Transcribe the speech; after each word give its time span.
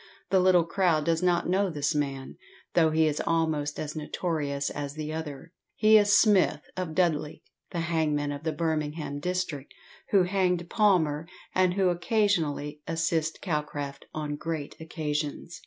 The 0.31 0.39
little 0.39 0.63
crowd 0.63 1.05
does 1.05 1.21
not 1.21 1.47
know 1.47 1.69
this 1.69 1.93
man, 1.93 2.35
though 2.73 2.89
he 2.89 3.05
is 3.05 3.21
almost 3.27 3.79
as 3.79 3.95
notorious 3.95 4.71
as 4.71 4.95
the 4.95 5.13
other. 5.13 5.53
He 5.75 5.95
is 5.95 6.17
Smith, 6.19 6.61
of 6.75 6.95
Dudley, 6.95 7.43
the 7.69 7.81
hangman 7.81 8.31
of 8.31 8.41
the 8.41 8.51
Birmingham 8.51 9.19
district, 9.19 9.75
who 10.09 10.23
hanged 10.23 10.71
Palmer, 10.71 11.27
and 11.53 11.75
who 11.75 11.89
occasionally 11.89 12.81
assists 12.87 13.37
Calcraft 13.37 14.05
on 14.11 14.37
great 14.37 14.75
occasions. 14.81 15.59